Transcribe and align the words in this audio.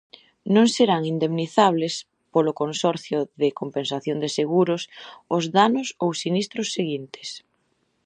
Non 0.55 0.65
serán 0.75 1.01
indemnizables 1.13 1.93
polo 2.33 2.57
Consorcio 2.61 3.17
de 3.41 3.47
Compensación 3.59 4.17
de 4.23 4.29
Seguros 4.37 4.81
os 5.35 5.43
danos 5.57 5.87
ou 6.03 6.09
sinistros 6.23 6.67
seguintes: 6.77 7.29